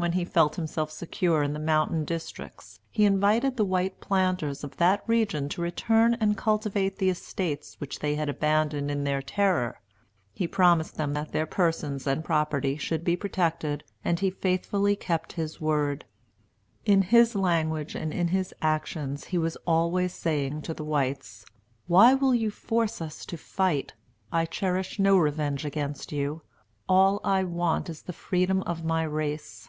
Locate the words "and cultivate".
6.20-6.98